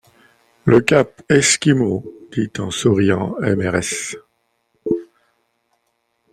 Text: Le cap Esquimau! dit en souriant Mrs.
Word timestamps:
Le 0.65 0.79
cap 0.81 1.21
Esquimau! 1.29 2.03
dit 2.31 2.49
en 2.57 2.71
souriant 2.71 3.35
Mrs. 3.39 4.17